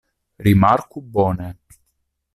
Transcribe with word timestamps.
Rimarku 0.45 0.99
bone. 1.13 1.49